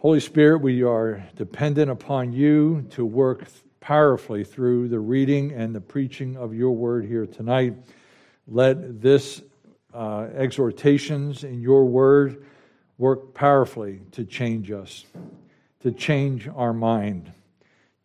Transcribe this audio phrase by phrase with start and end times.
[0.00, 3.46] Holy Spirit, we are dependent upon you to work
[3.80, 7.74] powerfully through the reading and the preaching of your word here tonight.
[8.46, 9.40] Let this
[9.94, 12.44] uh, exhortations in your word
[12.98, 15.06] work powerfully to change us,
[15.80, 17.32] to change our mind,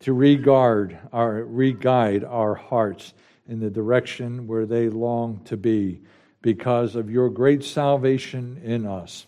[0.00, 3.12] to regard our re-guide our hearts
[3.46, 6.00] in the direction where they long to be
[6.40, 9.26] because of your great salvation in us.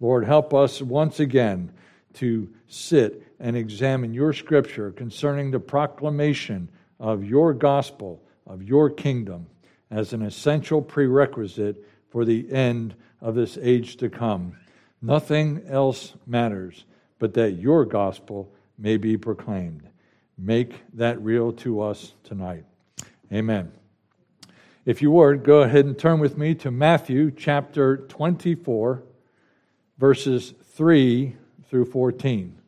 [0.00, 1.70] Lord, help us once again
[2.18, 9.46] to sit and examine your scripture concerning the proclamation of your gospel, of your kingdom,
[9.90, 14.56] as an essential prerequisite for the end of this age to come.
[15.00, 16.84] Nothing else matters
[17.18, 19.88] but that your gospel may be proclaimed.
[20.36, 22.64] Make that real to us tonight.
[23.32, 23.72] Amen.
[24.84, 29.02] If you would, go ahead and turn with me to Matthew chapter 24,
[29.98, 31.36] verses 3
[31.68, 32.58] through 14.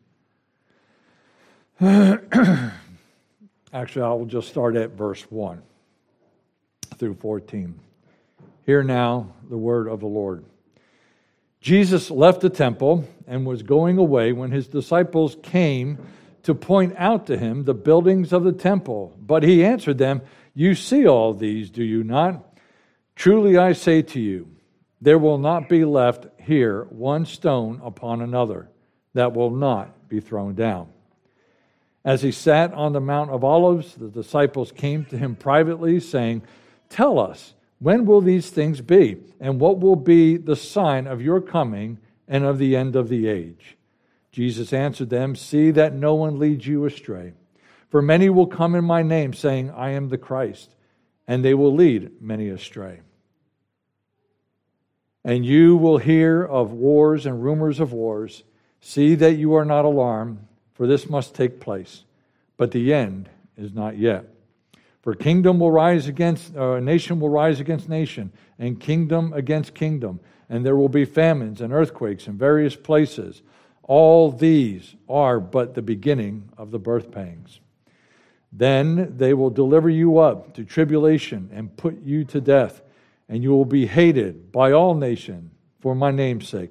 [3.73, 5.63] Actually, I will just start at verse 1
[6.99, 7.79] through 14.
[8.67, 10.45] Hear now the word of the Lord.
[11.61, 15.99] Jesus left the temple and was going away when his disciples came
[16.43, 19.17] to point out to him the buildings of the temple.
[19.21, 20.23] But he answered them,
[20.55, 22.45] You see all these, do you not?
[23.15, 24.49] Truly I say to you,
[25.01, 28.69] there will not be left here one stone upon another
[29.15, 30.89] that will not be thrown down.
[32.05, 36.43] As he sat on the Mount of Olives, the disciples came to him privately, saying,
[36.89, 39.19] Tell us, when will these things be?
[39.39, 43.29] And what will be the sign of your coming and of the end of the
[43.29, 43.77] age?
[44.33, 47.33] Jesus answered them, See that no one leads you astray.
[47.91, 50.71] For many will come in my name, saying, I am the Christ,
[51.27, 53.01] and they will lead many astray.
[55.25, 58.45] And you will hear of wars and rumors of wars.
[58.81, 62.05] See that you are not alarmed, for this must take place,
[62.57, 64.25] but the end is not yet.
[65.03, 70.21] For kingdom will rise against, uh, nation will rise against nation, and kingdom against kingdom,
[70.49, 73.43] and there will be famines and earthquakes in various places.
[73.83, 77.61] All these are but the beginning of the birth pangs.
[78.53, 82.83] Then they will deliver you up to tribulation and put you to death,
[83.29, 86.71] and you will be hated by all nations for my name's sake.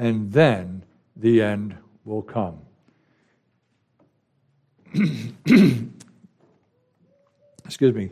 [0.00, 0.82] and then
[1.14, 2.58] the end will come.
[7.66, 8.08] Excuse me.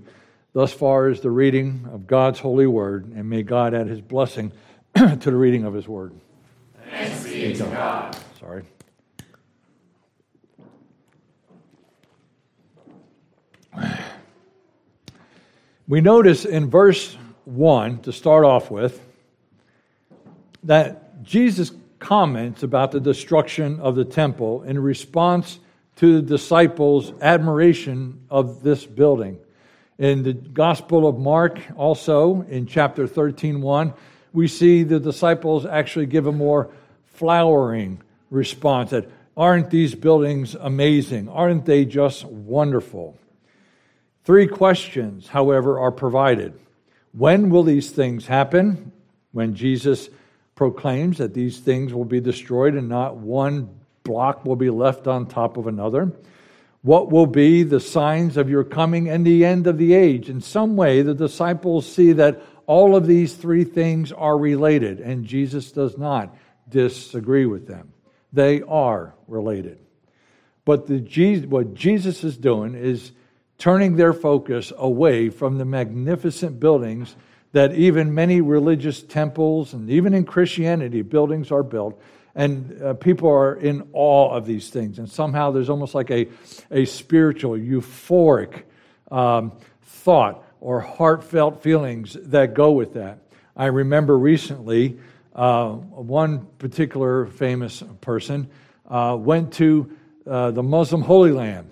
[0.52, 4.52] Thus far is the reading of God's holy word, and may God add his blessing
[4.94, 6.12] to the reading of his word.
[6.90, 8.18] Thanks be to God.
[8.38, 8.64] Sorry.
[15.86, 17.16] We notice in verse
[17.46, 19.00] 1, to start off with,
[20.64, 25.58] that Jesus comments about the destruction of the temple in response
[25.96, 29.38] to the disciples' admiration of this building.
[29.98, 33.94] In the Gospel of Mark, also in chapter 13, 1,
[34.32, 36.70] we see the disciples actually give a more
[37.04, 38.00] flowering
[38.30, 41.28] response that aren't these buildings amazing?
[41.28, 43.18] Aren't they just wonderful?
[44.24, 46.58] Three questions, however, are provided.
[47.12, 48.92] When will these things happen?
[49.32, 50.10] When Jesus
[50.58, 53.70] proclaims that these things will be destroyed and not one
[54.02, 56.10] block will be left on top of another.
[56.82, 60.28] What will be the signs of your coming and the end of the age?
[60.28, 65.24] In some way, the disciples see that all of these three things are related, and
[65.24, 66.36] Jesus does not
[66.68, 67.92] disagree with them.
[68.32, 69.78] They are related.
[70.64, 70.98] But the,
[71.46, 73.12] what Jesus is doing is
[73.58, 77.14] turning their focus away from the magnificent buildings
[77.52, 82.00] that even many religious temples and even in Christianity, buildings are built,
[82.34, 84.98] and uh, people are in awe of these things.
[84.98, 86.28] And somehow there's almost like a,
[86.70, 88.62] a spiritual, euphoric
[89.10, 89.52] um,
[89.82, 93.18] thought or heartfelt feelings that go with that.
[93.56, 94.98] I remember recently
[95.34, 98.50] uh, one particular famous person
[98.88, 99.96] uh, went to
[100.26, 101.70] uh, the Muslim Holy Land.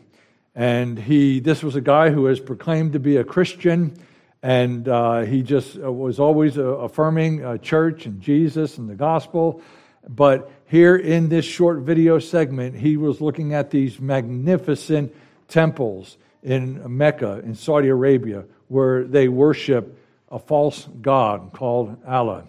[0.55, 3.97] And he, this was a guy who was proclaimed to be a Christian
[4.43, 8.95] and uh, he just uh, was always uh, affirming uh, church and Jesus and the
[8.95, 9.63] gospel.
[10.09, 15.15] But here in this short video segment, he was looking at these magnificent
[15.49, 19.99] temples in Mecca, in Saudi Arabia, where they worship
[20.31, 22.45] a false god called Allah.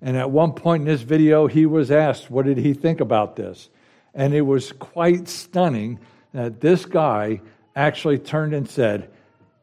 [0.00, 3.36] And at one point in this video, he was asked, What did he think about
[3.36, 3.70] this?
[4.14, 5.98] And it was quite stunning
[6.32, 7.40] that this guy
[7.74, 9.10] actually turned and said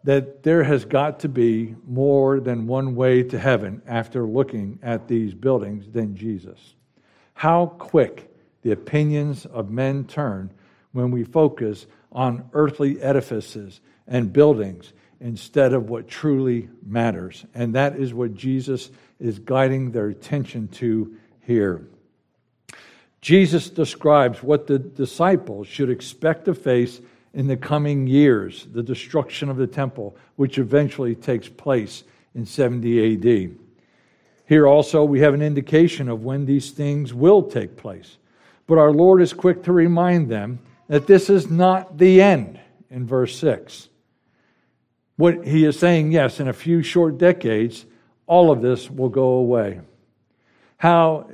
[0.03, 5.07] that there has got to be more than one way to heaven after looking at
[5.07, 6.75] these buildings than Jesus.
[7.33, 10.51] How quick the opinions of men turn
[10.91, 17.45] when we focus on earthly edifices and buildings instead of what truly matters.
[17.53, 18.89] And that is what Jesus
[19.19, 21.87] is guiding their attention to here.
[23.21, 26.99] Jesus describes what the disciples should expect to face
[27.33, 32.03] in the coming years the destruction of the temple, which eventually takes place
[32.35, 33.55] in 70 AD.
[34.45, 38.17] Here also, we have an indication of when these things will take place.
[38.67, 43.07] But our Lord is quick to remind them that this is not the end in
[43.07, 43.87] verse 6.
[45.15, 47.85] What he is saying, yes, in a few short decades,
[48.27, 49.79] all of this will go away.
[50.77, 51.29] How,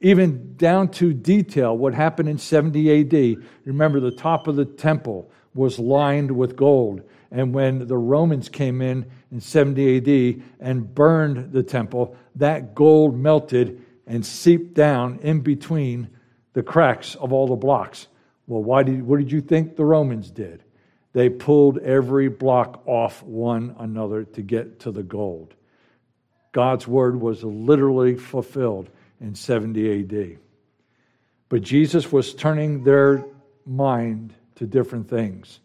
[0.00, 5.30] even down to detail, what happened in 70 AD, remember the top of the temple
[5.58, 7.02] was lined with gold.
[7.30, 13.18] And when the Romans came in in 70 AD and burned the temple, that gold
[13.18, 16.08] melted and seeped down in between
[16.54, 18.06] the cracks of all the blocks.
[18.46, 20.62] Well, why did, what did you think the Romans did?
[21.12, 25.54] They pulled every block off one another to get to the gold.
[26.52, 28.88] God's word was literally fulfilled
[29.20, 30.38] in 70 AD.
[31.48, 33.24] But Jesus was turning their
[33.66, 35.60] mind to different things.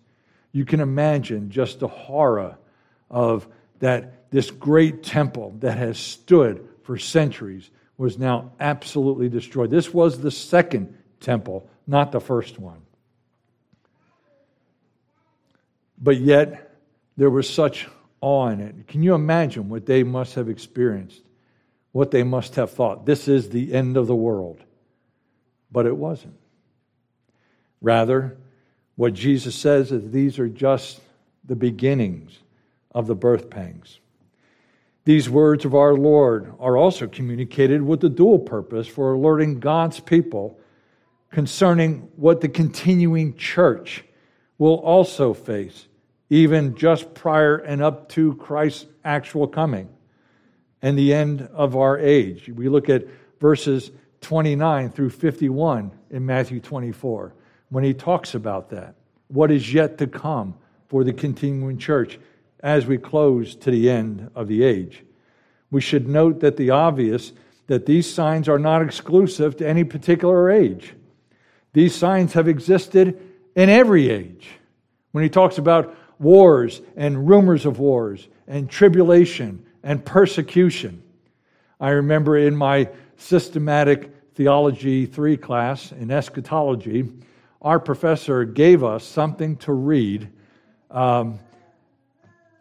[0.52, 2.58] You can imagine just the horror
[3.10, 3.48] of
[3.80, 9.70] that this great temple that has stood for centuries was now absolutely destroyed.
[9.70, 12.82] This was the second temple, not the first one.
[16.02, 16.78] But yet,
[17.16, 17.88] there was such
[18.22, 18.88] awe in it.
[18.88, 21.22] Can you imagine what they must have experienced?
[21.92, 23.06] What they must have thought?
[23.06, 24.62] This is the end of the world.
[25.72, 26.36] But it wasn't.
[27.82, 28.38] Rather,
[28.96, 31.02] what Jesus says is these are just
[31.44, 32.38] the beginnings
[32.92, 34.00] of the birth pangs.
[35.06, 40.00] These words of our Lord are also communicated with the dual purpose for alerting God's
[40.00, 40.60] people
[41.32, 44.06] concerning what the continuing church
[44.58, 45.88] will also face,
[46.30, 49.90] even just prior and up to Christ's actual coming
[50.82, 52.50] and the end of our age.
[52.50, 53.06] We look at
[53.42, 53.92] verses
[54.22, 57.34] 29 through 51 in Matthew 24
[57.74, 58.94] when he talks about that,
[59.30, 60.54] what is yet to come
[60.90, 62.20] for the continuing church
[62.60, 65.04] as we close to the end of the age.
[65.72, 67.34] We should note that the obvious
[67.66, 70.94] that these signs are not exclusive to any particular age.
[71.74, 73.20] These signs have existed
[73.56, 74.50] in every age.
[75.12, 81.02] When he talks about wars and rumors of wars and tribulation and persecution.
[81.80, 87.10] I remember in my systematic theology 3 class in eschatology,
[87.64, 90.30] our professor gave us something to read
[90.92, 91.40] um,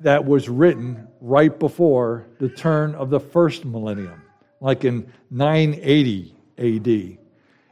[0.00, 4.22] that was written right before the turn of the first millennium,
[4.60, 7.18] like in 980 AD.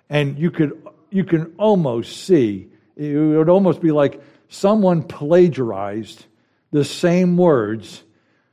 [0.08, 6.26] And you could you can almost see it would almost be like someone plagiarized
[6.70, 8.02] the same words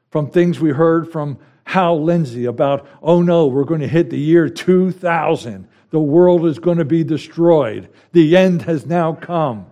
[0.09, 4.17] from things we heard from Hal Lindsey about, oh no, we're going to hit the
[4.17, 7.89] year 2000 the world is going to be destroyed.
[8.11, 9.67] The end has now come.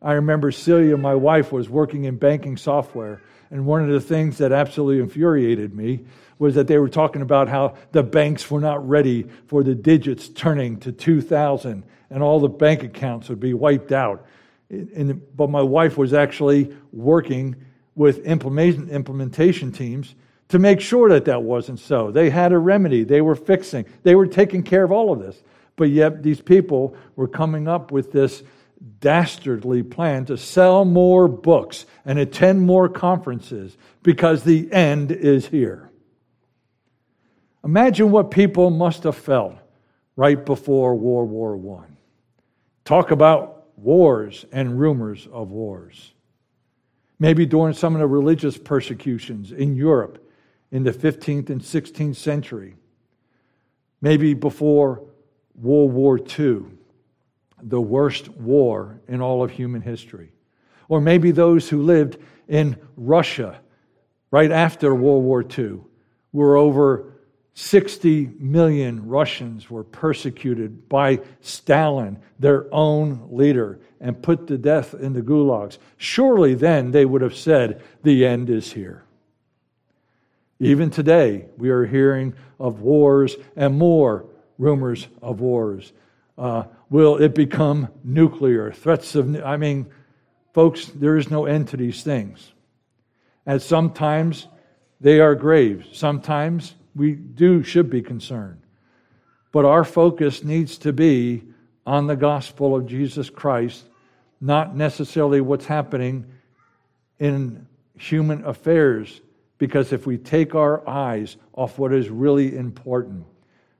[0.00, 4.38] I remember Celia, my wife, was working in banking software, and one of the things
[4.38, 6.04] that absolutely infuriated me
[6.38, 10.28] was that they were talking about how the banks were not ready for the digits
[10.28, 14.26] turning to 2000 and all the bank accounts would be wiped out.
[15.34, 17.56] but my wife was actually working
[17.94, 20.14] with implementation teams
[20.48, 22.10] to make sure that that wasn't so.
[22.10, 25.42] They had a remedy, they were fixing, they were taking care of all of this.
[25.76, 28.42] But yet, these people were coming up with this
[29.00, 35.90] dastardly plan to sell more books and attend more conferences because the end is here.
[37.64, 39.56] Imagine what people must have felt
[40.14, 41.90] right before World War I.
[42.84, 46.12] Talk about wars and rumors of wars.
[47.18, 50.25] Maybe during some of the religious persecutions in Europe
[50.70, 52.76] in the 15th and 16th century,
[54.00, 55.02] maybe before
[55.54, 56.64] World War II,
[57.62, 60.32] the worst war in all of human history.
[60.88, 62.18] Or maybe those who lived
[62.48, 63.60] in Russia
[64.30, 65.80] right after World War II
[66.36, 67.14] where over
[67.54, 75.14] 60 million Russians were persecuted by Stalin, their own leader, and put to death in
[75.14, 75.78] the gulags.
[75.96, 79.05] Surely then they would have said, The end is here.
[80.58, 84.26] Even today, we are hearing of wars and more
[84.58, 85.92] rumors of wars.
[86.38, 88.72] Uh, will it become nuclear?
[88.72, 89.86] Threats of, I mean,
[90.54, 92.52] folks, there is no end to these things.
[93.44, 94.48] And sometimes
[95.00, 95.86] they are grave.
[95.92, 98.60] Sometimes we do should be concerned.
[99.52, 101.42] But our focus needs to be
[101.86, 103.84] on the gospel of Jesus Christ,
[104.40, 106.26] not necessarily what's happening
[107.18, 109.20] in human affairs.
[109.58, 113.24] Because if we take our eyes off what is really important,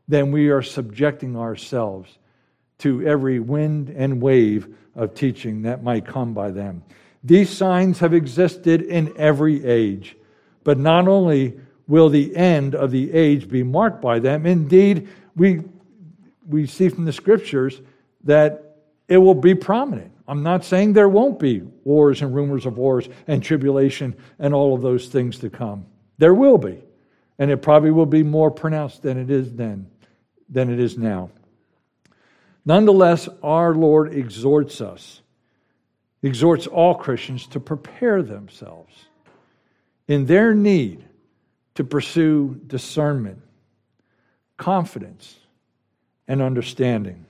[0.09, 2.18] then we are subjecting ourselves
[2.78, 6.83] to every wind and wave of teaching that might come by them.
[7.25, 10.16] These signs have existed in every age,
[10.64, 14.47] but not only will the end of the age be marked by them.
[14.47, 15.62] Indeed, we,
[16.47, 17.80] we see from the scriptures
[18.25, 18.76] that
[19.09, 20.12] it will be prominent.
[20.28, 24.75] I'm not saying there won't be wars and rumors of wars and tribulation and all
[24.75, 25.87] of those things to come.
[26.18, 26.83] There will be.
[27.38, 29.88] And it probably will be more pronounced than it is then,
[30.49, 31.30] than it is now.
[32.64, 35.21] Nonetheless, our Lord exhorts us,
[36.23, 39.04] exhorts all Christians to prepare themselves
[40.09, 41.04] in their need
[41.75, 43.38] to pursue discernment,
[44.56, 45.37] confidence,
[46.26, 47.25] and understanding.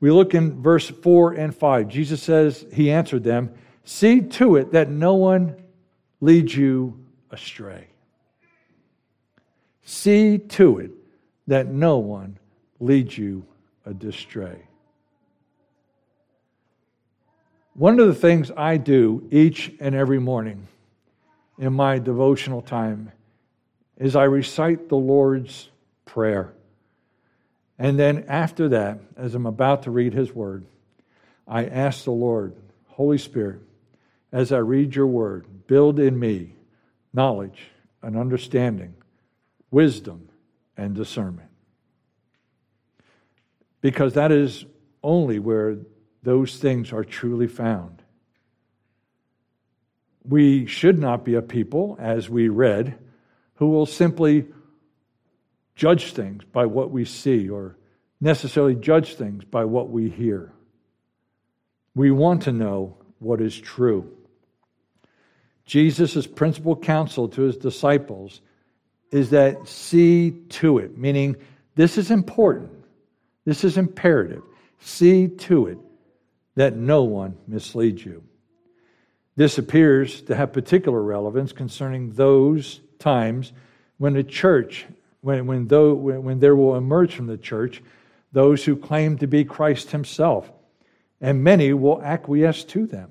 [0.00, 1.88] We look in verse 4 and 5.
[1.88, 5.56] Jesus says, He answered them, See to it that no one
[6.20, 6.98] leads you
[7.30, 7.88] astray.
[9.84, 10.90] See to it
[11.46, 12.38] that no one
[12.80, 13.44] leads you
[13.84, 14.66] astray.
[17.74, 20.68] One of the things I do each and every morning
[21.58, 23.10] in my devotional time
[23.96, 25.68] is I recite the Lord's
[26.06, 26.52] Prayer.
[27.78, 30.64] And then after that, as I'm about to read His Word,
[31.46, 32.54] I ask the Lord,
[32.86, 33.60] Holy Spirit,
[34.32, 36.54] as I read your Word, build in me
[37.12, 37.70] knowledge
[38.02, 38.94] and understanding,
[39.70, 40.28] wisdom
[40.76, 41.50] and discernment.
[43.80, 44.64] Because that is
[45.02, 45.76] only where
[46.22, 48.02] those things are truly found.
[50.26, 52.98] We should not be a people, as we read,
[53.56, 54.46] who will simply
[55.74, 57.76] judge things by what we see or
[58.20, 60.52] necessarily judge things by what we hear.
[61.94, 64.10] We want to know what is true.
[65.66, 68.40] Jesus' principal counsel to his disciples
[69.10, 71.36] is that see to it, meaning
[71.74, 72.70] this is important,
[73.44, 74.42] this is imperative.
[74.80, 75.78] See to it
[76.56, 78.22] that no one misleads you.
[79.36, 83.52] This appears to have particular relevance concerning those times
[83.98, 84.86] when the church,
[85.24, 87.82] when, when, though, when there will emerge from the church
[88.32, 90.52] those who claim to be Christ himself,
[91.20, 93.10] and many will acquiesce to them.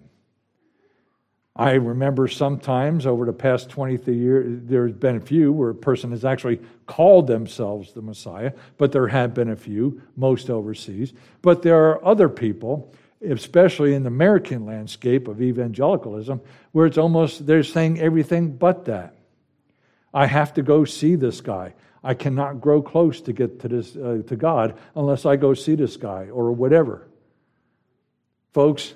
[1.55, 6.11] I remember sometimes over the past 23 years, there's been a few where a person
[6.11, 11.13] has actually called themselves the Messiah, but there have been a few, most overseas.
[11.41, 12.93] But there are other people,
[13.27, 16.41] especially in the American landscape of evangelicalism,
[16.73, 19.15] where it's almost, they're saying everything but that.
[20.13, 21.73] I have to go see this guy.
[22.03, 25.75] I cannot grow close to get to this uh, to God unless I go see
[25.75, 27.07] this guy or whatever.
[28.53, 28.93] Folks,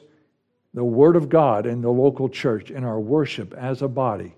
[0.74, 4.36] the word of God in the local church and our worship as a body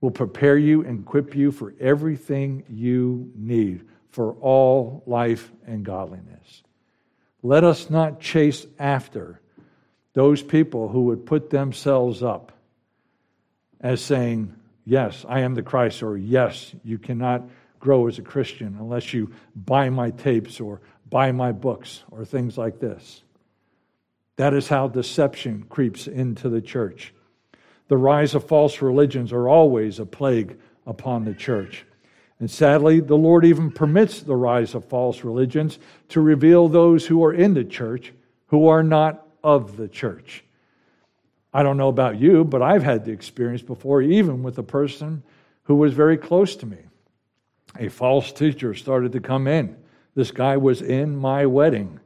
[0.00, 6.62] will prepare you and equip you for everything you need for all life and godliness.
[7.42, 9.40] Let us not chase after
[10.14, 12.52] those people who would put themselves up
[13.80, 14.54] as saying,
[14.86, 17.48] Yes, I am the Christ, or yes, you cannot
[17.84, 22.56] grow as a Christian unless you buy my tapes or buy my books or things
[22.56, 23.22] like this.
[24.36, 27.12] That is how deception creeps into the church.
[27.88, 31.84] The rise of false religions are always a plague upon the church.
[32.40, 37.22] And sadly, the Lord even permits the rise of false religions to reveal those who
[37.22, 38.14] are in the church
[38.46, 40.42] who are not of the church.
[41.52, 45.22] I don't know about you, but I've had the experience before, even with a person
[45.64, 46.78] who was very close to me.
[47.78, 49.76] A false teacher started to come in.
[50.14, 52.00] This guy was in my wedding.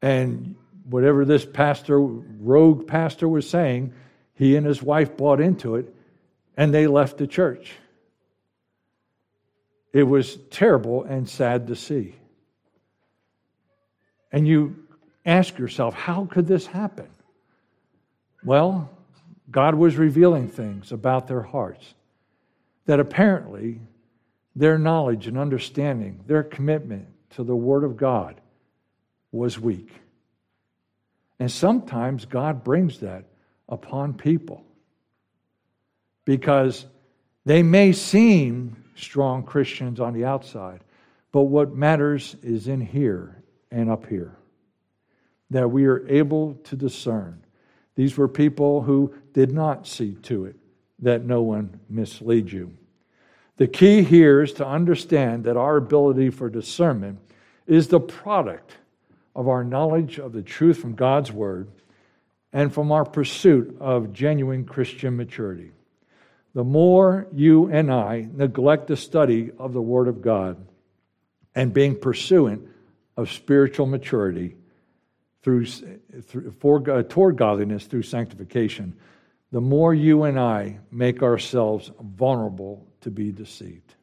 [0.00, 3.92] And whatever this pastor, rogue pastor, was saying,
[4.34, 5.94] he and his wife bought into it
[6.56, 7.72] and they left the church.
[9.92, 12.14] It was terrible and sad to see.
[14.30, 14.86] And you
[15.26, 17.08] ask yourself, how could this happen?
[18.44, 18.90] Well,
[19.50, 21.94] God was revealing things about their hearts
[22.86, 23.80] that apparently
[24.56, 28.40] their knowledge and understanding, their commitment to the Word of God
[29.32, 29.90] was weak.
[31.38, 33.24] And sometimes God brings that
[33.68, 34.64] upon people
[36.24, 36.86] because
[37.44, 40.80] they may seem strong Christians on the outside,
[41.32, 44.36] but what matters is in here and up here.
[45.50, 47.42] That we are able to discern.
[47.94, 50.56] These were people who did not see to it
[51.00, 52.76] that no one mislead you.
[53.60, 57.18] The key here is to understand that our ability for discernment
[57.66, 58.72] is the product
[59.36, 61.68] of our knowledge of the truth from God's Word
[62.54, 65.72] and from our pursuit of genuine Christian maturity.
[66.54, 70.56] The more you and I neglect the study of the Word of God
[71.54, 72.66] and being pursuant
[73.18, 74.56] of spiritual maturity
[75.42, 78.96] through, through for, uh, toward godliness through sanctification,
[79.52, 83.94] the more you and I make ourselves vulnerable to be deceived.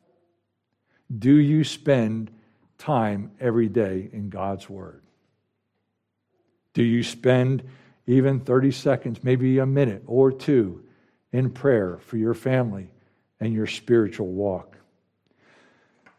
[1.15, 2.31] Do you spend
[2.77, 5.01] time every day in God's Word?
[6.73, 7.63] Do you spend
[8.05, 10.83] even 30 seconds, maybe a minute or two,
[11.31, 12.89] in prayer for your family
[13.39, 14.77] and your spiritual walk?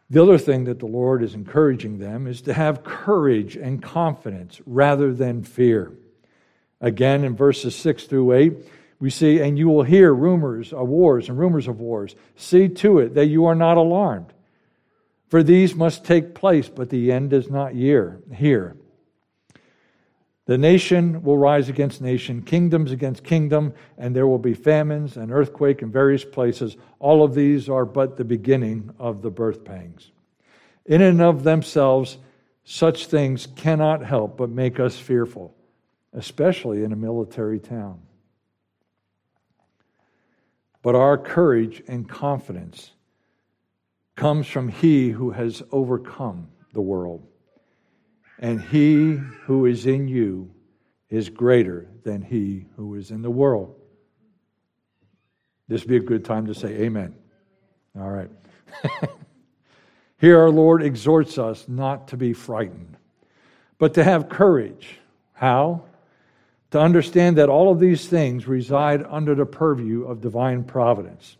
[0.09, 4.59] The other thing that the Lord is encouraging them is to have courage and confidence
[4.65, 5.93] rather than fear.
[6.81, 8.53] Again, in verses 6 through 8,
[8.99, 12.15] we see, and you will hear rumors of wars and rumors of wars.
[12.35, 14.33] See to it that you are not alarmed.
[15.29, 18.19] For these must take place, but the end is not here.
[18.33, 18.75] Here.
[20.47, 25.31] The nation will rise against nation, kingdoms against kingdom, and there will be famines and
[25.31, 26.75] earthquake in various places.
[26.97, 30.09] All of these are but the beginning of the birth pangs.
[30.87, 32.17] In and of themselves,
[32.65, 35.55] such things cannot help but make us fearful,
[36.13, 37.99] especially in a military town.
[40.89, 42.89] But our courage and confidence
[44.15, 47.27] comes from He who has overcome the world
[48.39, 50.49] and he who is in you
[51.11, 53.75] is greater than he who is in the world.
[55.67, 57.13] This would be a good time to say amen.
[57.95, 58.31] All right.
[60.17, 62.97] Here our Lord exhorts us not to be frightened,
[63.77, 64.97] but to have courage.
[65.33, 65.83] How?
[66.71, 71.37] To understand that all of these things reside under the purview of divine providence.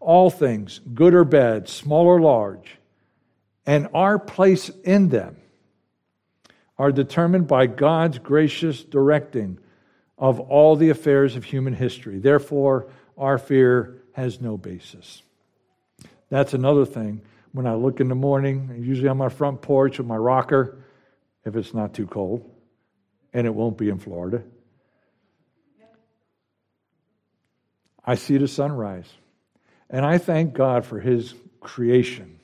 [0.00, 2.78] All things, good or bad, small or large,
[3.66, 5.36] and our place in them
[6.78, 9.58] are determined by God's gracious directing
[10.16, 12.18] of all the affairs of human history.
[12.18, 15.22] Therefore, our fear has no basis.
[16.30, 17.22] That's another thing.
[17.52, 20.78] When I look in the morning, usually on my front porch with my rocker,
[21.44, 22.48] if it's not too cold,
[23.32, 24.42] and it won't be in Florida,
[28.04, 29.08] I see the sunrise.
[29.90, 32.40] And I thank God for His creation.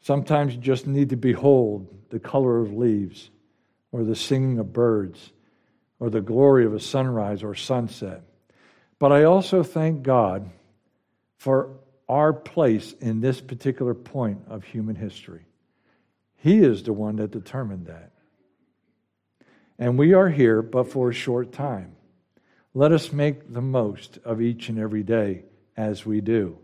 [0.00, 3.30] Sometimes you just need to behold the color of leaves,
[3.92, 5.32] or the singing of birds,
[6.00, 8.22] or the glory of a sunrise or sunset.
[8.98, 10.50] But I also thank God
[11.36, 15.46] for our place in this particular point of human history.
[16.36, 18.11] He is the one that determined that.
[19.82, 21.96] And we are here but for a short time.
[22.72, 25.42] Let us make the most of each and every day
[25.76, 26.56] as we do.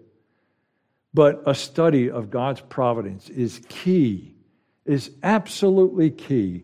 [1.13, 4.37] But a study of God's providence is key
[4.85, 6.63] is absolutely key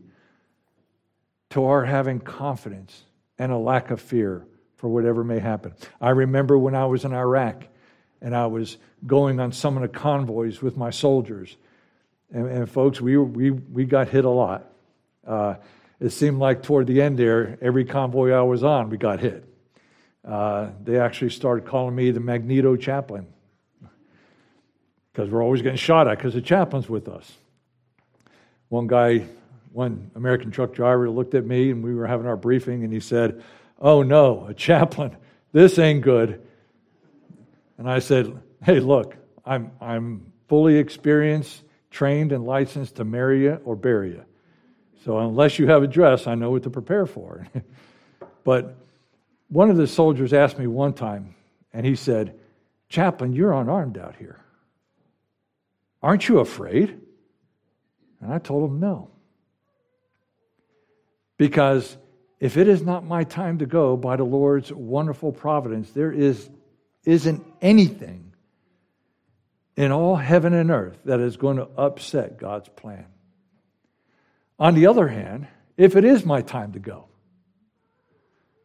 [1.50, 3.02] to our having confidence
[3.36, 5.74] and a lack of fear for whatever may happen.
[6.00, 7.64] I remember when I was in Iraq
[8.20, 11.56] and I was going on some of the convoys with my soldiers.
[12.32, 14.70] And, and folks, we, we, we got hit a lot.
[15.26, 15.56] Uh,
[16.04, 19.42] it seemed like toward the end there, every convoy I was on, we got hit.
[20.22, 23.26] Uh, they actually started calling me the Magneto chaplain
[25.10, 27.32] because we're always getting shot at because the chaplain's with us.
[28.68, 29.24] One guy,
[29.72, 33.00] one American truck driver looked at me and we were having our briefing and he
[33.00, 33.42] said,
[33.80, 35.16] Oh no, a chaplain,
[35.52, 36.46] this ain't good.
[37.78, 43.58] And I said, Hey, look, I'm, I'm fully experienced, trained, and licensed to marry you
[43.64, 44.24] or bury you.
[45.04, 47.46] So unless you have a dress, I know what to prepare for.
[48.44, 48.76] but
[49.48, 51.34] one of the soldiers asked me one time,
[51.74, 52.38] and he said,
[52.88, 54.40] Chaplain, you're unarmed out here.
[56.02, 56.98] Aren't you afraid?
[58.20, 59.10] And I told him no.
[61.36, 61.96] Because
[62.40, 66.48] if it is not my time to go by the Lord's wonderful providence, there is,
[67.04, 68.32] isn't anything
[69.76, 73.06] in all heaven and earth that is going to upset God's plan.
[74.58, 77.06] On the other hand, if it is my time to go,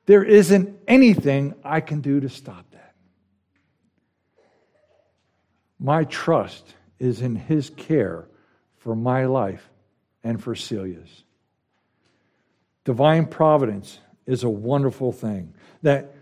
[0.06, 2.95] there isn't anything I can do to stop that.
[5.80, 8.28] My trust is in His care
[8.78, 9.69] for my life
[10.23, 11.23] and for Celia's.
[12.86, 16.13] Divine providence is a wonderful thing that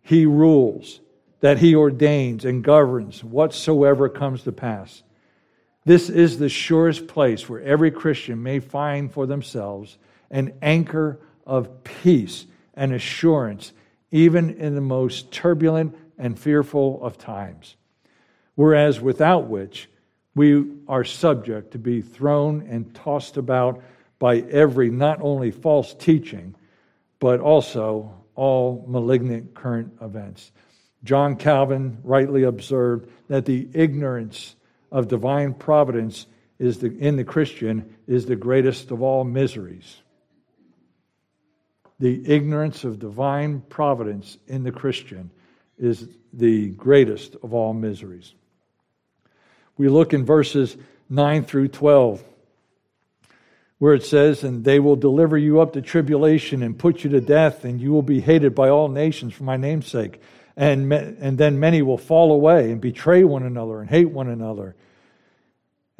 [0.00, 1.00] He rules,
[1.40, 5.02] that He ordains and governs whatsoever comes to pass.
[5.88, 9.96] This is the surest place where every Christian may find for themselves
[10.30, 13.72] an anchor of peace and assurance,
[14.10, 17.76] even in the most turbulent and fearful of times.
[18.54, 19.88] Whereas without which,
[20.34, 23.82] we are subject to be thrown and tossed about
[24.18, 26.54] by every not only false teaching,
[27.18, 30.52] but also all malignant current events.
[31.02, 34.54] John Calvin rightly observed that the ignorance
[34.90, 36.26] of divine providence
[36.58, 40.02] is the, in the Christian is the greatest of all miseries.
[42.00, 45.30] The ignorance of divine providence in the Christian
[45.78, 48.34] is the greatest of all miseries.
[49.76, 50.76] We look in verses
[51.08, 52.22] 9 through 12,
[53.78, 57.20] where it says, And they will deliver you up to tribulation and put you to
[57.20, 60.20] death, and you will be hated by all nations for my name's sake.
[60.58, 64.74] And, and then many will fall away and betray one another and hate one another.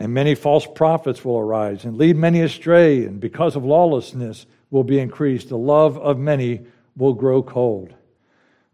[0.00, 4.82] And many false prophets will arise and lead many astray, and because of lawlessness will
[4.82, 5.50] be increased.
[5.50, 6.66] The love of many
[6.96, 7.94] will grow cold.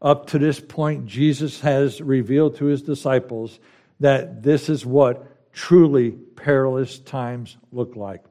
[0.00, 3.60] Up to this point, Jesus has revealed to his disciples
[4.00, 8.24] that this is what truly perilous times look like.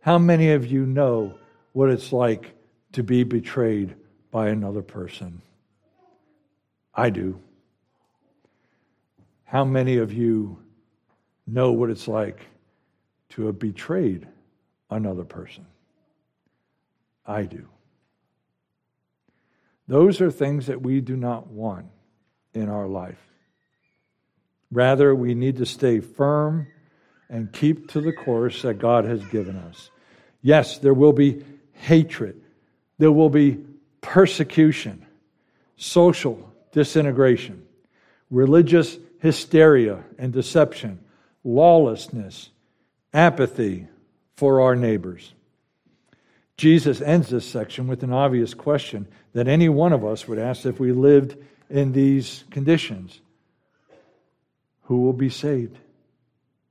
[0.00, 1.38] How many of you know
[1.72, 2.54] what it's like
[2.92, 3.94] to be betrayed
[4.30, 5.42] by another person?
[6.98, 7.38] I do.
[9.44, 10.58] How many of you
[11.46, 12.40] know what it's like
[13.30, 14.26] to have betrayed
[14.90, 15.64] another person?
[17.24, 17.68] I do.
[19.86, 21.86] Those are things that we do not want
[22.52, 23.22] in our life.
[24.72, 26.66] Rather, we need to stay firm
[27.30, 29.92] and keep to the course that God has given us.
[30.42, 32.42] Yes, there will be hatred,
[32.98, 33.60] there will be
[34.00, 35.06] persecution,
[35.76, 36.47] social
[36.78, 37.60] disintegration,
[38.30, 41.00] religious hysteria and deception,
[41.42, 42.50] lawlessness,
[43.12, 43.88] apathy
[44.36, 45.34] for our neighbors.
[46.56, 50.66] Jesus ends this section with an obvious question that any one of us would ask
[50.66, 51.36] if we lived
[51.68, 53.20] in these conditions
[54.82, 55.78] Who will be saved?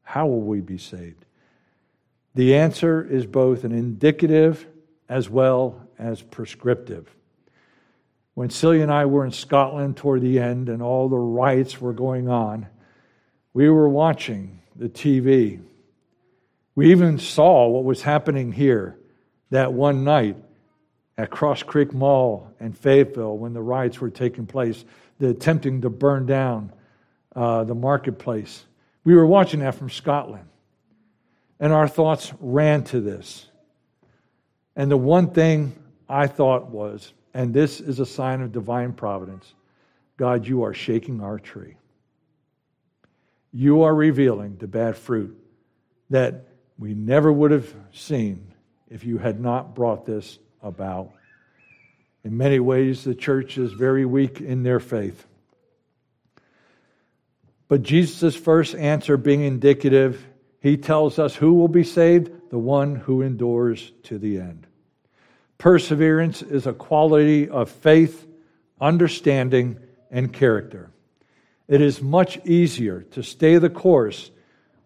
[0.03, 1.25] How will we be saved?
[2.33, 4.65] The answer is both an indicative
[5.09, 7.13] as well as prescriptive.
[8.37, 11.91] When Celia and I were in Scotland toward the end and all the riots were
[11.91, 12.67] going on,
[13.51, 15.59] we were watching the TV.
[16.75, 18.95] We even saw what was happening here
[19.49, 20.37] that one night
[21.17, 24.85] at Cross Creek Mall in Fayetteville when the riots were taking place,
[25.17, 26.71] the attempting to burn down
[27.35, 28.65] uh, the marketplace.
[29.03, 30.47] We were watching that from Scotland,
[31.59, 33.47] and our thoughts ran to this.
[34.75, 35.73] And the one thing
[36.07, 39.53] I thought was, and this is a sign of divine providence
[40.17, 41.75] God, you are shaking our tree.
[43.53, 45.37] You are revealing the bad fruit
[46.09, 46.47] that
[46.79, 48.51] we never would have seen
[48.89, 51.11] if you had not brought this about.
[52.23, 55.27] In many ways, the church is very weak in their faith.
[57.67, 60.25] But Jesus' first answer being indicative,
[60.59, 62.49] he tells us who will be saved?
[62.49, 64.65] The one who endures to the end.
[65.57, 68.27] Perseverance is a quality of faith,
[68.79, 69.79] understanding,
[70.11, 70.91] and character.
[71.67, 74.31] It is much easier to stay the course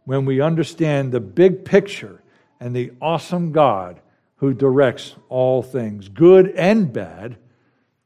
[0.05, 2.23] when we understand the big picture
[2.59, 3.99] and the awesome God
[4.37, 7.37] who directs all things, good and bad,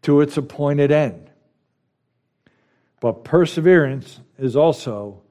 [0.01, 1.30] to its appointed end.
[2.99, 5.21] But perseverance is also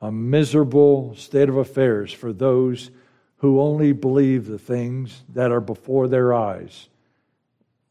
[0.00, 2.90] a miserable state of affairs for those
[3.42, 6.88] who only believe the things that are before their eyes,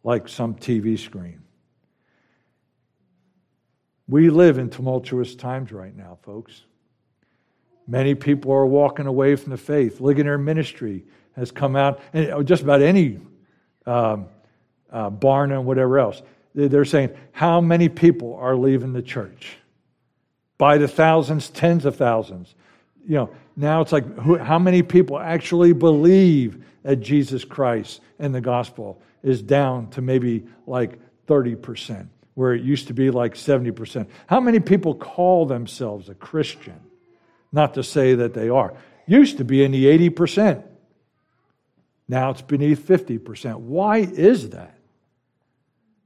[0.01, 1.41] like some TV screen.
[4.07, 6.61] We live in tumultuous times right now, folks.
[7.85, 9.99] Many people are walking away from the faith.
[9.99, 11.03] Ligonier Ministry
[11.35, 13.19] has come out, and just about any
[13.85, 14.27] um,
[14.89, 16.21] uh, Barna and whatever else.
[16.55, 19.57] They're saying, how many people are leaving the church?
[20.57, 22.55] By the thousands, tens of thousands.
[23.05, 28.33] You know, now it's like, who, how many people actually believe that Jesus Christ and
[28.33, 34.07] the gospel is down to maybe like 30%, where it used to be like 70%.
[34.27, 36.79] How many people call themselves a Christian?
[37.51, 38.73] Not to say that they are.
[39.05, 40.63] Used to be in the 80%.
[42.07, 43.55] Now it's beneath 50%.
[43.55, 44.75] Why is that?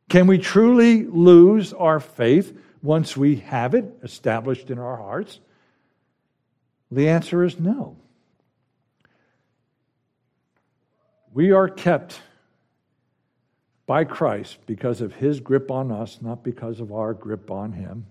[0.10, 5.40] Can we truly lose our faith once we have it established in our hearts?
[6.96, 7.98] The answer is no.
[11.34, 12.22] We are kept
[13.86, 18.06] by Christ because of his grip on us, not because of our grip on him.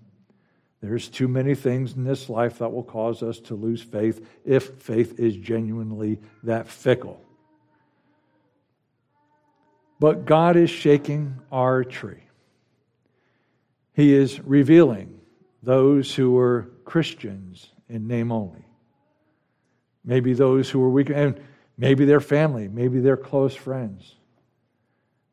[0.81, 4.75] There's too many things in this life that will cause us to lose faith if
[4.75, 7.19] faith is genuinely that fickle.
[9.99, 12.21] But God is shaking our tree.
[13.93, 15.21] He is revealing
[15.63, 18.64] those who were Christians in name only.
[20.05, 21.39] Maybe those who were weak, and
[21.77, 24.15] maybe their family, maybe their close friends.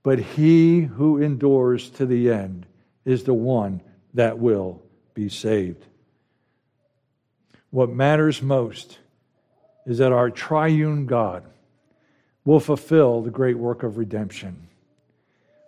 [0.02, 2.66] But he who endures to the end
[3.04, 3.82] is the one
[4.14, 4.82] that will
[5.14, 5.84] be saved.
[7.70, 8.98] What matters most
[9.86, 11.44] is that our triune God
[12.44, 14.68] will fulfill the great work of redemption,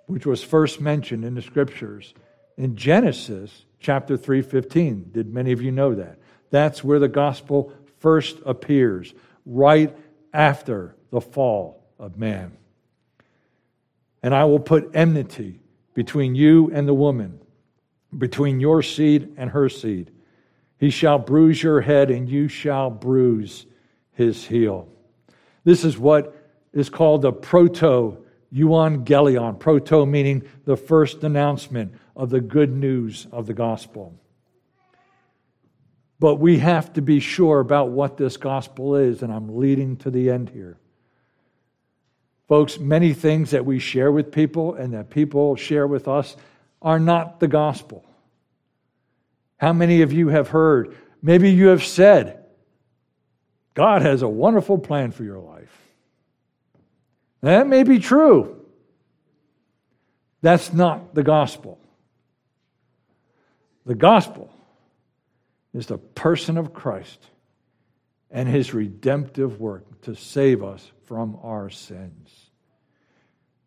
[0.07, 2.15] which was first mentioned in the scriptures
[2.57, 5.11] in Genesis chapter 3:15.
[5.13, 6.19] Did many of you know that?
[6.51, 7.73] That's where the gospel
[8.05, 9.15] first appears,
[9.47, 9.97] right
[10.35, 12.55] after the fall of man.
[14.23, 15.61] And I will put enmity
[15.95, 17.41] between you and the woman,
[18.19, 20.11] between your seed and her seed.
[20.77, 23.65] He shall bruise your head, and you shall bruise
[24.13, 24.87] his heel.
[25.65, 26.37] This is what
[26.75, 28.19] is called the proto
[28.53, 34.13] euangelion, proto meaning the first announcement of the good news of the gospel.
[36.21, 40.11] But we have to be sure about what this gospel is, and I'm leading to
[40.11, 40.79] the end here.
[42.49, 46.37] Folks, many things that we share with people and that people share with us
[46.83, 48.05] are not the gospel.
[49.57, 52.45] How many of you have heard, maybe you have said,
[53.73, 55.75] God has a wonderful plan for your life?
[57.41, 58.65] That may be true.
[60.43, 61.79] That's not the gospel.
[63.87, 64.51] The gospel
[65.75, 67.19] is the person of Christ
[68.31, 72.51] and his redemptive work to save us from our sins.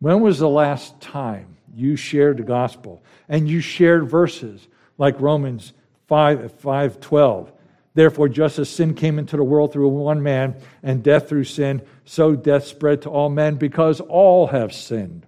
[0.00, 4.66] When was the last time you shared the gospel and you shared verses
[4.96, 5.72] like Romans
[6.06, 7.52] 5 5:12?
[7.94, 11.82] Therefore just as sin came into the world through one man and death through sin,
[12.04, 15.26] so death spread to all men because all have sinned.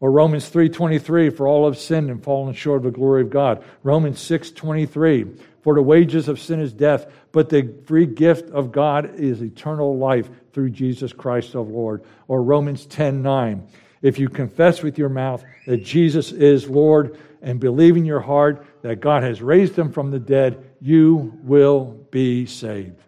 [0.00, 3.62] Or Romans 3:23 for all have sinned and fallen short of the glory of God.
[3.82, 5.26] Romans 6:23
[5.60, 9.98] for the wages of sin is death, but the free gift of God is eternal
[9.98, 12.02] life through Jesus Christ our Lord.
[12.28, 13.62] Or Romans 10:9
[14.00, 18.64] if you confess with your mouth that Jesus is Lord and believe in your heart
[18.82, 23.00] that God has raised him from the dead, you will be saved.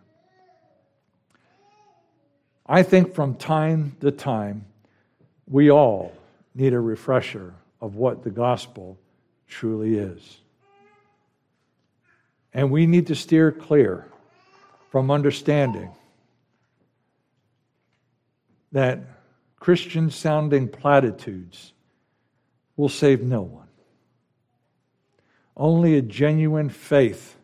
[2.67, 4.65] I think from time to time,
[5.47, 6.13] we all
[6.55, 8.99] need a refresher of what the gospel
[9.47, 10.41] truly is.
[12.53, 14.07] And we need to steer clear
[14.91, 15.91] from understanding
[18.73, 19.01] that
[19.59, 21.73] Christian sounding platitudes
[22.77, 23.69] will save no one.
[25.57, 27.37] Only a genuine faith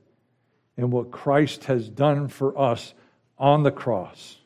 [0.77, 2.95] in what Christ has done for us
[3.39, 4.39] on the cross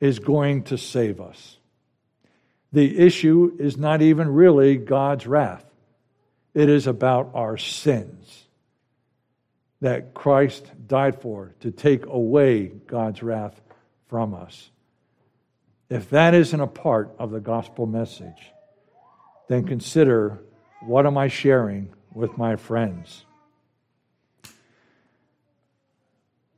[0.00, 1.55] is going to save us.
[2.76, 5.64] The issue is not even really God's wrath,
[6.52, 8.44] it is about our sins
[9.80, 13.58] that Christ died for to take away God's wrath
[14.08, 14.68] from us.
[15.88, 18.52] If that isn't a part of the gospel message,
[19.48, 20.38] then consider
[20.82, 23.24] what am I sharing with my friends?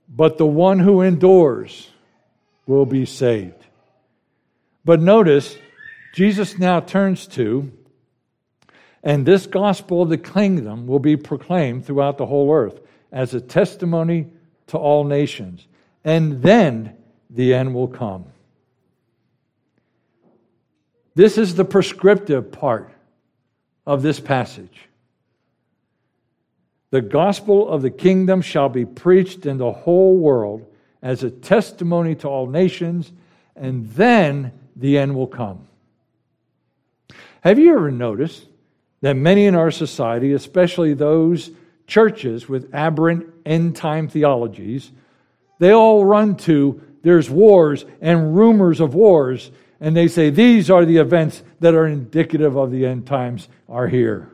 [0.09, 1.89] But the one who endures
[2.67, 3.65] will be saved.
[4.85, 5.57] But notice,
[6.13, 7.73] Jesus now turns to,
[9.03, 12.81] and this gospel of the kingdom will be proclaimed throughout the whole earth
[13.13, 14.27] as a testimony
[14.69, 15.67] to all nations.
[16.05, 16.97] And then
[17.31, 18.27] the end will come.
[21.15, 22.93] This is the prescriptive part
[23.87, 24.89] of this passage.
[26.91, 30.67] The gospel of the kingdom shall be preached in the whole world
[31.03, 33.13] as a testimony to all nations,
[33.55, 35.67] and then the end will come.
[37.43, 38.47] Have you ever noticed
[39.01, 41.51] that many in our society, especially those
[41.87, 44.91] churches with aberrant end time theologies,
[45.59, 50.85] they all run to there's wars and rumors of wars, and they say these are
[50.85, 54.31] the events that are indicative of the end times are here.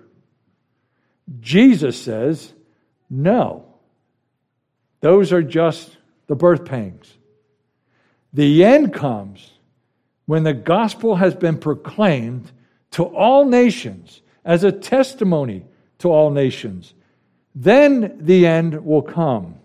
[1.40, 2.53] Jesus says,
[3.11, 3.67] no.
[5.01, 7.12] Those are just the birth pangs.
[8.33, 9.51] The end comes
[10.27, 12.51] when the gospel has been proclaimed
[12.94, 15.64] to all nations as a testimony
[15.98, 16.94] to all nations.
[17.52, 19.57] Then the end will come.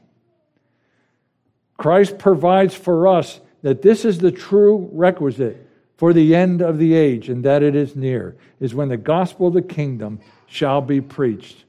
[1.78, 6.96] Christ provides for us that this is the true requisite for the end of the
[6.96, 11.00] age and that it is near, is when the gospel of the kingdom shall be
[11.00, 11.66] preached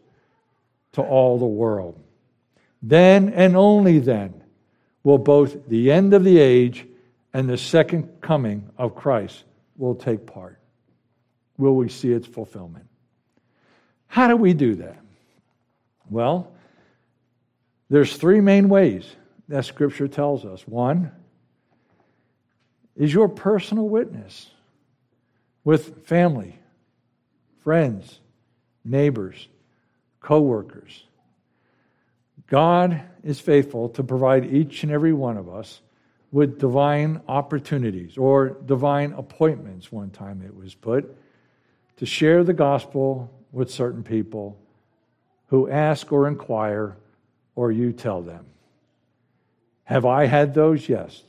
[0.92, 2.00] to all the world.
[2.82, 4.42] Then and only then
[5.02, 6.86] will both the end of the age
[7.34, 9.44] and the second coming of Christ
[9.76, 10.59] will take part.
[11.60, 12.86] Will we see its fulfillment?
[14.06, 14.98] How do we do that?
[16.08, 16.50] Well,
[17.90, 19.04] there's three main ways
[19.48, 20.66] that Scripture tells us.
[20.66, 21.12] One
[22.96, 24.50] is your personal witness
[25.62, 26.58] with family,
[27.62, 28.20] friends,
[28.82, 29.46] neighbors,
[30.20, 31.04] co-workers.
[32.46, 35.82] God is faithful to provide each and every one of us
[36.32, 41.16] with divine opportunities or divine appointments, one time it was put,
[42.00, 44.58] to share the gospel with certain people
[45.48, 46.96] who ask or inquire
[47.54, 48.46] or you tell them.
[49.84, 50.88] Have I had those?
[50.88, 51.22] Yes.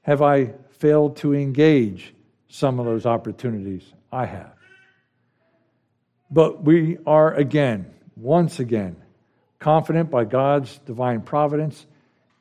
[0.00, 2.14] Have I failed to engage
[2.48, 3.82] some of those opportunities?
[4.10, 4.54] I have.
[6.30, 8.96] But we are again, once again,
[9.58, 11.84] confident by God's divine providence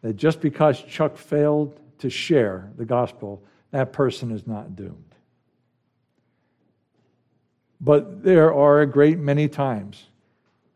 [0.03, 5.14] that just because Chuck failed to share the gospel, that person is not doomed.
[7.81, 10.05] But there are a great many times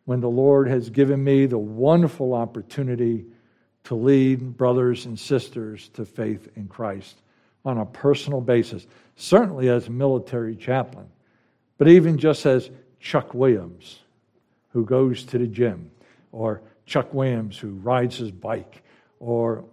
[0.06, 3.26] when the Lord has given me the wonderful opportunity
[3.86, 7.22] to lead brothers and sisters to faith in Christ
[7.66, 11.08] on a personal basis, certainly as a military chaplain,
[11.78, 14.00] but even just as Chuck Williams,
[14.72, 15.92] who goes to the gym,
[16.32, 18.84] or Chuck Williams, who rides his bike,
[19.20, 19.64] or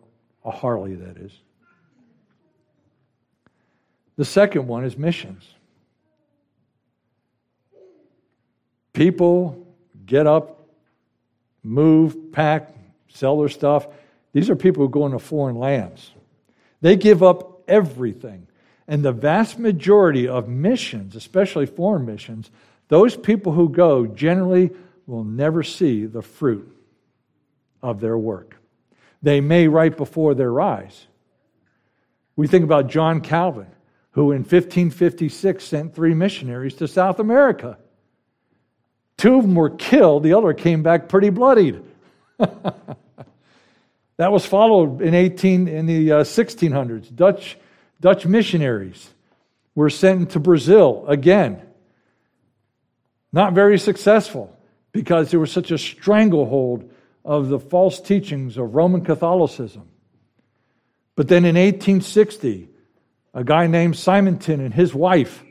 [0.44, 1.32] a Harley, that is.
[4.16, 5.44] The second one is missions.
[8.96, 9.66] People
[10.06, 10.70] get up,
[11.62, 12.74] move, pack,
[13.08, 13.86] sell their stuff.
[14.32, 16.12] These are people who go into foreign lands.
[16.80, 18.46] They give up everything.
[18.88, 22.50] And the vast majority of missions, especially foreign missions,
[22.88, 24.70] those people who go generally
[25.06, 26.74] will never see the fruit
[27.82, 28.56] of their work.
[29.20, 31.06] They may right before their eyes.
[32.34, 33.68] We think about John Calvin,
[34.12, 37.76] who in 1556 sent three missionaries to South America.
[39.18, 41.82] Two of them were killed, the other came back pretty bloodied.
[42.38, 42.86] that
[44.18, 47.14] was followed in 18 in the uh, 1600s.
[47.14, 47.56] Dutch
[48.00, 49.10] Dutch missionaries
[49.74, 51.62] were sent to Brazil again.
[53.32, 54.54] Not very successful
[54.92, 56.90] because there was such a stranglehold
[57.24, 59.88] of the false teachings of Roman Catholicism.
[61.16, 62.68] But then in 1860,
[63.34, 65.42] a guy named Simonton and his wife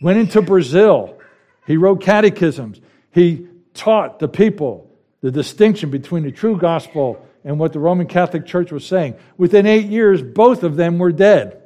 [0.00, 1.18] went into Brazil.
[1.66, 2.80] He wrote catechisms.
[3.12, 8.46] He taught the people the distinction between the true gospel and what the Roman Catholic
[8.46, 9.16] Church was saying.
[9.36, 11.62] Within eight years, both of them were dead.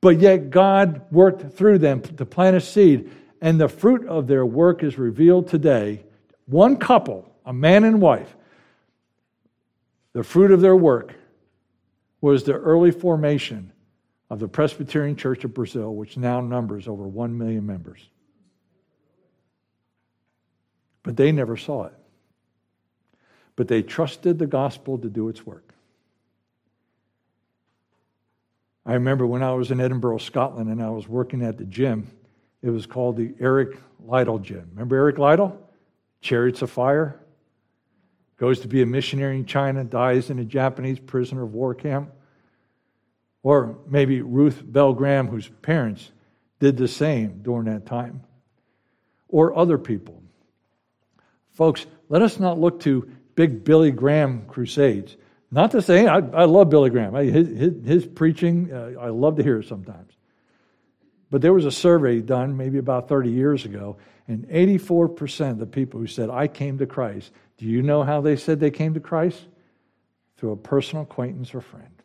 [0.00, 4.44] But yet, God worked through them to plant a seed, and the fruit of their
[4.44, 6.04] work is revealed today.
[6.46, 8.36] One couple, a man and wife,
[10.12, 11.14] the fruit of their work
[12.20, 13.72] was the early formation
[14.30, 18.08] of the Presbyterian Church of Brazil, which now numbers over 1 million members.
[21.06, 21.92] But they never saw it.
[23.54, 25.72] But they trusted the gospel to do its work.
[28.84, 32.10] I remember when I was in Edinburgh, Scotland, and I was working at the gym.
[32.60, 34.68] It was called the Eric Liddell Gym.
[34.72, 35.56] Remember Eric Liddell?
[36.22, 37.20] Chariots of Fire.
[38.36, 42.10] Goes to be a missionary in China, dies in a Japanese prisoner of war camp.
[43.44, 46.10] Or maybe Ruth Bell Graham, whose parents
[46.58, 48.24] did the same during that time.
[49.28, 50.24] Or other people.
[51.56, 55.16] Folks, let us not look to big Billy Graham crusades.
[55.50, 57.14] Not to say, I, I love Billy Graham.
[57.16, 60.12] I, his, his, preaching, uh, I love to hear it sometimes.
[61.30, 63.96] But there was a survey done maybe about 30 years ago,
[64.28, 68.20] and 84% of the people who said, I came to Christ, do you know how
[68.20, 69.40] they said they came to Christ?
[70.36, 72.02] Through a personal acquaintance or friend.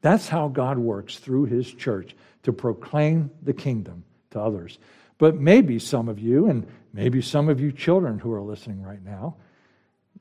[0.00, 4.78] That's how God works through his church to proclaim the kingdom to others.
[5.18, 9.02] But maybe some of you, and maybe some of you children who are listening right
[9.04, 9.36] now,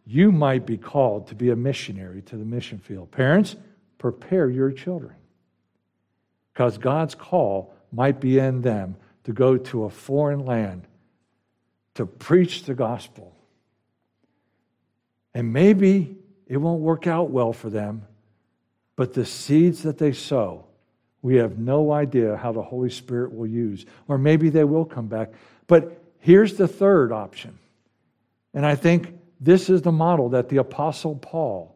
[0.05, 3.11] you might be called to be a missionary to the mission field.
[3.11, 3.55] Parents,
[3.97, 5.15] prepare your children.
[6.53, 10.87] Because God's call might be in them to go to a foreign land
[11.95, 13.35] to preach the gospel.
[15.33, 16.17] And maybe
[16.47, 18.05] it won't work out well for them,
[18.95, 20.65] but the seeds that they sow
[21.21, 23.85] we have no idea how the Holy Spirit will use.
[24.07, 25.31] Or maybe they will come back.
[25.67, 27.57] But here's the third option.
[28.53, 31.75] And I think this is the model that the Apostle Paul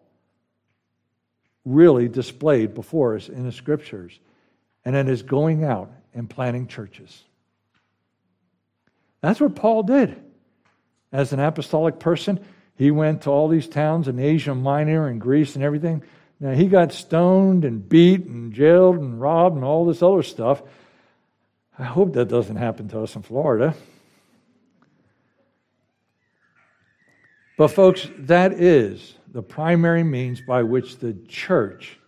[1.66, 4.20] really displayed before us in the scriptures.
[4.86, 7.24] And it is going out and planting churches.
[9.22, 10.22] That's what Paul did.
[11.12, 12.44] As an apostolic person,
[12.76, 16.04] he went to all these towns in Asia Minor and Greece and everything.
[16.40, 20.62] Now, he got stoned and beat and jailed and robbed and all this other stuff.
[21.80, 23.76] I hope that doesn't happen to us in Florida.
[27.58, 32.00] But, folks, that is the primary means by which the church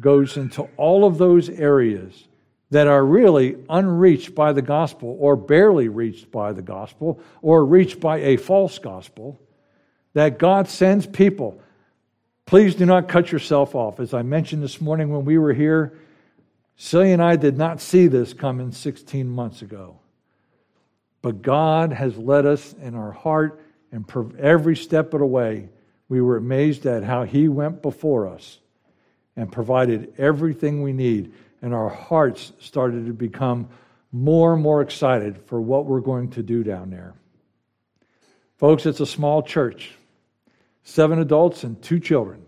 [0.00, 2.26] goes into all of those areas
[2.70, 8.00] that are really unreached by the gospel or barely reached by the gospel or reached
[8.00, 9.40] by a false gospel.
[10.14, 11.60] That God sends people.
[12.46, 14.00] Please do not cut yourself off.
[14.00, 15.98] As I mentioned this morning when we were here,
[16.76, 19.98] Celia and I did not see this coming 16 months ago.
[21.22, 23.60] But God has led us in our heart
[23.94, 25.68] and every step of the way,
[26.08, 28.58] we were amazed at how He went before us
[29.36, 31.32] and provided everything we need.
[31.62, 33.68] And our hearts started to become
[34.10, 37.14] more and more excited for what we're going to do down there.
[38.56, 39.92] Folks, it's a small church
[40.82, 42.44] seven adults and two children.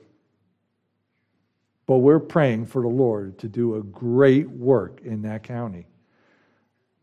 [1.86, 5.86] But we're praying for the Lord to do a great work in that county.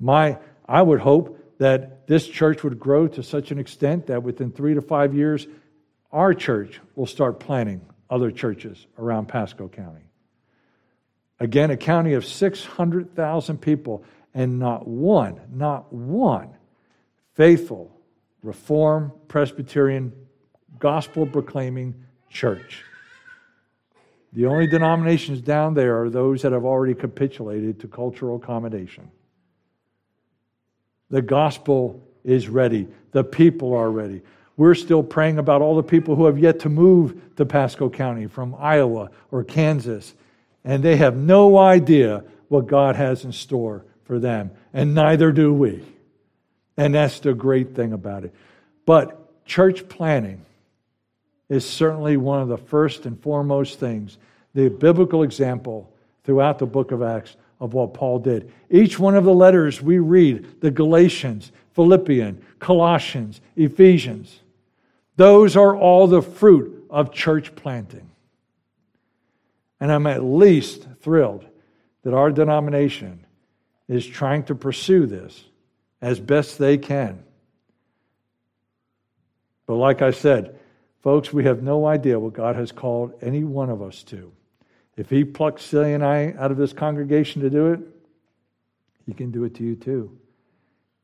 [0.02, 0.38] My,
[0.68, 4.74] I would hope that this church would grow to such an extent that within three
[4.74, 5.48] to five years,
[6.12, 10.04] our church will start planting other churches around Pasco County.
[11.40, 16.50] Again, a county of 600,000 people, and not one, not one
[17.34, 17.92] faithful,
[18.44, 20.14] Reformed, Presbyterian,
[20.80, 21.96] gospel proclaiming
[22.30, 22.84] church.
[24.34, 29.10] The only denominations down there are those that have already capitulated to cultural accommodation.
[31.14, 32.88] The gospel is ready.
[33.12, 34.24] The people are ready.
[34.58, 38.26] We're still praying about all the people who have yet to move to Pasco County
[38.26, 40.16] from Iowa or Kansas,
[40.66, 45.54] and they have no idea what God has in store for them, and neither do
[45.54, 45.84] we.
[46.78, 48.34] And that's the great thing about it.
[48.88, 50.44] But church planting
[51.48, 54.18] is certainly one of the first and foremost things,
[54.56, 55.94] the biblical example
[56.24, 58.52] throughout the book of Acts of what Paul did.
[58.70, 64.40] Each one of the letters we read, the Galatians, Philippians, Colossians, Ephesians,
[65.16, 68.10] those are all the fruit of church planting.
[69.80, 71.46] And I'm at least thrilled
[72.04, 73.26] that our denomination
[73.88, 75.44] is trying to pursue this
[76.02, 77.24] as best they can.
[79.66, 80.60] But like I said,
[81.02, 84.32] folks, we have no idea what God has called any one of us to.
[84.96, 87.80] If he plucked Celia and I out of this congregation to do it,
[89.06, 90.18] he can do it to you too,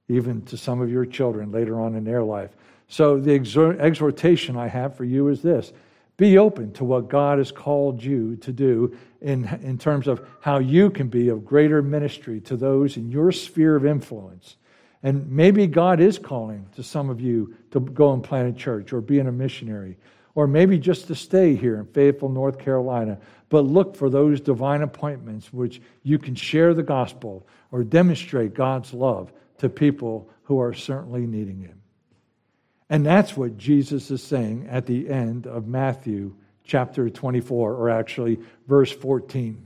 [0.07, 2.51] even to some of your children later on in their life.
[2.87, 5.73] So, the exhortation I have for you is this
[6.17, 10.59] be open to what God has called you to do in, in terms of how
[10.59, 14.57] you can be of greater ministry to those in your sphere of influence.
[15.01, 18.91] And maybe God is calling to some of you to go and plant a church
[18.91, 19.97] or be in a missionary,
[20.35, 23.17] or maybe just to stay here in faithful North Carolina
[23.49, 28.93] but look for those divine appointments which you can share the gospel or demonstrate God's
[28.93, 31.75] love to people who are certainly needing it.
[32.89, 38.39] And that's what Jesus is saying at the end of Matthew chapter 24, or actually
[38.67, 39.65] verse 14.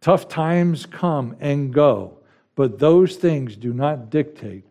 [0.00, 2.18] Tough times come and go,
[2.54, 4.64] but those things do not dictate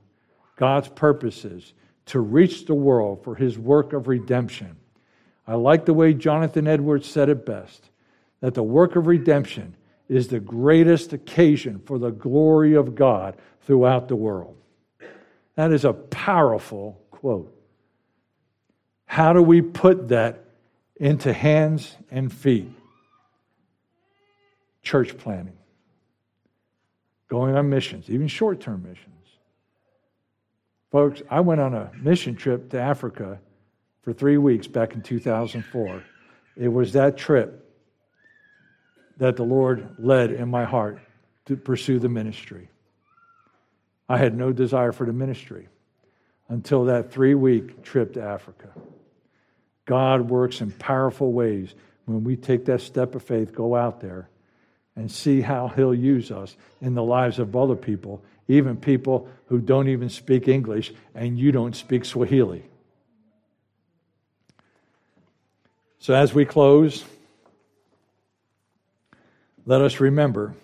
[0.56, 1.74] God's purposes
[2.08, 4.76] to reach the world for his work of redemption.
[5.48, 7.90] I like the way Jonathan Edwards said it best
[8.42, 9.76] that the work of redemption
[10.08, 14.56] is the greatest occasion for the glory of God throughout the world.
[15.56, 17.56] That is a powerful quote.
[19.06, 20.46] How do we put that
[20.96, 22.70] into hands and feet?
[24.82, 25.58] Church planting,
[27.28, 29.06] going on missions, even short term missions.
[30.92, 33.40] Folks, I went on a mission trip to Africa
[34.02, 36.04] for three weeks back in 2004.
[36.56, 37.69] It was that trip
[39.20, 41.00] that the Lord led in my heart
[41.46, 42.70] to pursue the ministry.
[44.08, 45.68] I had no desire for the ministry
[46.48, 48.70] until that three week trip to Africa.
[49.86, 54.30] God works in powerful ways when we take that step of faith, go out there,
[54.96, 59.60] and see how He'll use us in the lives of other people, even people who
[59.60, 62.64] don't even speak English and you don't speak Swahili.
[66.00, 67.04] So, as we close,
[69.70, 70.56] let us remember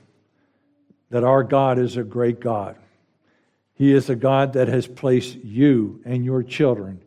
[1.12, 2.76] that our God is a great God.
[3.76, 7.04] He is a God that has placed you and your children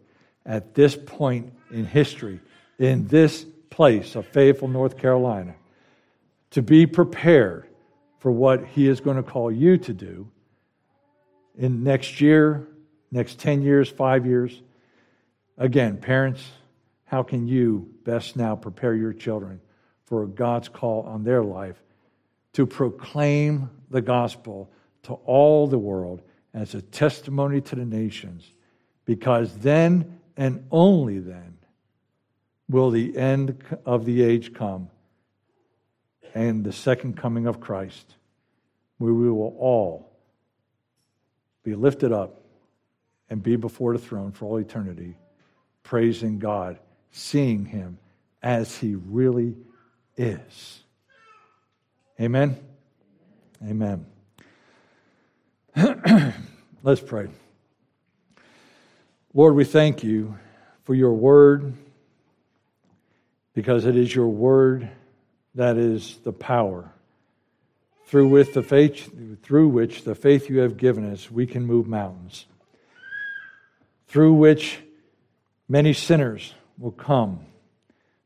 [0.46, 2.38] at this point in history,
[2.78, 5.56] in this place of Fayetteville, North Carolina,
[6.52, 7.66] to be prepared
[8.20, 10.28] for what He is going to call you to do
[11.56, 12.68] in next year,
[13.10, 14.62] next 10 years, five years.
[15.56, 16.48] Again, parents,
[17.06, 19.60] how can you best now prepare your children
[20.04, 21.74] for God's call on their life
[22.58, 24.68] to proclaim the gospel
[25.04, 26.20] to all the world
[26.52, 28.50] as a testimony to the nations?
[29.04, 31.56] Because then and only then
[32.68, 34.90] will the end of the age come
[36.34, 38.16] and the second coming of Christ,
[38.96, 40.10] where we will all
[41.62, 42.42] be lifted up
[43.30, 45.16] and be before the throne for all eternity,
[45.84, 46.80] praising God,
[47.12, 47.98] seeing Him
[48.42, 49.54] as He really
[50.16, 50.82] is.
[52.20, 52.58] Amen?
[53.62, 54.06] Amen.
[56.82, 57.28] Let's pray.
[59.32, 60.36] Lord, we thank you
[60.82, 61.74] for your word
[63.54, 64.88] because it is your word
[65.54, 66.90] that is the power
[68.06, 69.10] through which the faith
[69.42, 72.46] through which the faith you have given us we can move mountains
[74.06, 74.78] through which
[75.68, 77.40] many sinners will come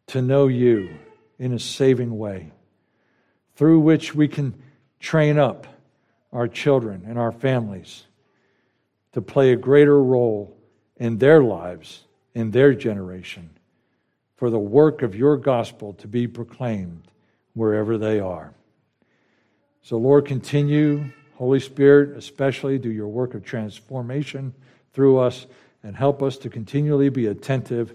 [0.07, 0.91] to know you
[1.39, 2.53] in a saving way
[3.55, 4.55] through which we can
[5.01, 5.67] train up
[6.33, 8.05] our children and our families
[9.13, 10.57] to play a greater role
[10.97, 13.51] in their lives in their generation
[14.37, 17.03] for the work of your gospel to be proclaimed
[17.55, 18.53] wherever they are.
[19.83, 24.55] So, Lord, continue, Holy Spirit, especially do your work of transformation
[24.93, 25.47] through us
[25.83, 27.95] and help us to continually be attentive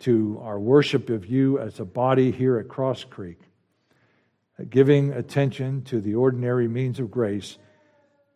[0.00, 3.38] to our worship of you as a body here at Cross Creek,
[4.64, 7.58] giving attention to the ordinary means of grace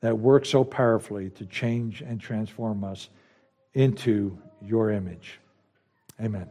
[0.01, 3.09] that work so powerfully to change and transform us
[3.75, 5.39] into your image.
[6.21, 6.49] Amen.